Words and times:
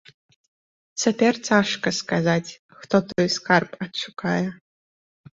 Цяпер 1.01 1.33
цяжка 1.51 1.87
сказаць, 1.97 2.49
хто 2.85 3.01
той 3.11 3.27
скарб 3.35 3.77
адшукае. 3.87 4.45